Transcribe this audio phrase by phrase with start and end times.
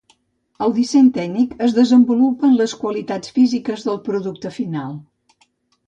[0.67, 5.03] Al disseny tècnic es desenvolupen les qualitats físiques del producte final.